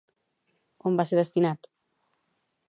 On 0.91 0.97
va 1.01 1.05
ser 1.09 1.19
destinat? 1.19 1.71